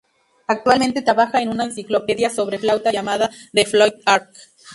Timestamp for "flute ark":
3.67-4.31